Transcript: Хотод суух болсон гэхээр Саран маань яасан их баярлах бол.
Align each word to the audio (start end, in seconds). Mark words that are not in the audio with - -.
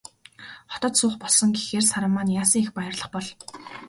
Хотод 0.71 0.93
суух 0.97 1.15
болсон 1.21 1.49
гэхээр 1.57 1.85
Саран 1.89 2.13
маань 2.15 2.35
яасан 2.41 2.61
их 2.63 2.69
баярлах 2.77 3.09
бол. 3.13 3.27